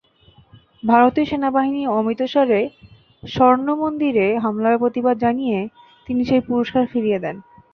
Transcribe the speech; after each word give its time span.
ভারতীয় 0.83 1.27
সেনাবাহিনীর 1.29 1.91
অমৃতসরে 1.91 2.59
স্বর্ণমন্দিরে 3.23 4.27
হামলার 4.43 4.75
প্রতিবাদ 4.77 5.15
জানিয়ে 5.19 5.57
তিনি 6.07 6.21
সেই 6.25 6.41
পুরস্কার 6.47 6.83
ফিরিয়ে 6.91 7.19
দেন। 7.23 7.35